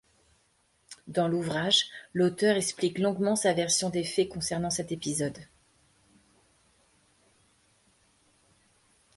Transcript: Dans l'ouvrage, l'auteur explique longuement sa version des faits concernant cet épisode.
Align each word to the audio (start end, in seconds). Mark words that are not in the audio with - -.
Dans 1.05 1.27
l'ouvrage, 1.27 1.85
l'auteur 2.15 2.55
explique 2.57 2.97
longuement 2.97 3.35
sa 3.35 3.53
version 3.53 3.91
des 3.91 4.03
faits 4.03 4.29
concernant 4.29 4.71
cet 4.71 4.91
épisode. 4.91 5.37